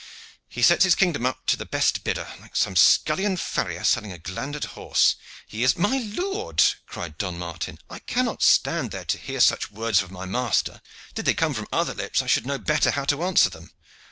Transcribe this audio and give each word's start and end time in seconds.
He 0.49 0.63
sets 0.63 0.83
his 0.83 0.95
kingdom 0.95 1.27
up 1.27 1.45
to 1.45 1.55
the 1.55 1.63
best 1.67 2.03
bidder, 2.03 2.27
like 2.39 2.55
some 2.55 2.75
scullion 2.75 3.37
farrier 3.37 3.83
selling 3.83 4.11
a 4.11 4.17
glandered 4.17 4.63
horse. 4.73 5.15
He 5.45 5.61
is" 5.61 5.77
"My 5.77 5.99
lord," 5.99 6.63
cried 6.87 7.19
Don 7.19 7.37
Martin, 7.37 7.77
"I 7.87 7.99
cannot 7.99 8.41
stand 8.41 8.89
there 8.89 9.05
to 9.05 9.17
hear 9.19 9.39
such 9.39 9.69
words 9.69 10.01
of 10.01 10.09
my 10.09 10.25
master. 10.25 10.81
Did 11.13 11.25
they 11.25 11.35
come 11.35 11.53
from 11.53 11.67
other 11.71 11.93
lips, 11.93 12.23
I 12.23 12.25
should 12.25 12.47
know 12.47 12.57
better 12.57 12.89
how 12.89 13.05
to 13.05 13.23
answer 13.23 13.51
them." 13.51 13.73